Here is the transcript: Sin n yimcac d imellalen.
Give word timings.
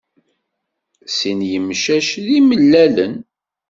Sin 1.15 1.39
n 1.43 1.47
yimcac 1.49 2.09
d 2.25 2.27
imellalen. 2.37 3.15